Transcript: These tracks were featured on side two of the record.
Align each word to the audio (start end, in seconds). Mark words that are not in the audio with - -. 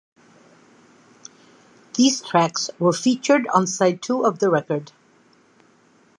These 1.93 2.23
tracks 2.23 2.71
were 2.79 2.91
featured 2.91 3.45
on 3.49 3.67
side 3.67 4.01
two 4.01 4.25
of 4.25 4.39
the 4.39 4.49
record. 4.49 4.91